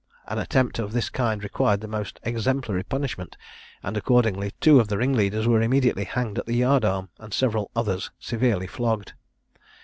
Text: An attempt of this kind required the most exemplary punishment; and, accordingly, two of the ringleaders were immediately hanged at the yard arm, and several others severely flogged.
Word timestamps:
An 0.27 0.39
attempt 0.39 0.79
of 0.79 0.93
this 0.93 1.11
kind 1.11 1.43
required 1.43 1.79
the 1.81 1.87
most 1.87 2.19
exemplary 2.23 2.81
punishment; 2.81 3.37
and, 3.83 3.95
accordingly, 3.95 4.51
two 4.59 4.79
of 4.79 4.87
the 4.87 4.97
ringleaders 4.97 5.45
were 5.47 5.61
immediately 5.61 6.05
hanged 6.05 6.39
at 6.39 6.47
the 6.47 6.55
yard 6.55 6.83
arm, 6.83 7.09
and 7.19 7.31
several 7.31 7.69
others 7.75 8.09
severely 8.17 8.65
flogged. 8.65 9.13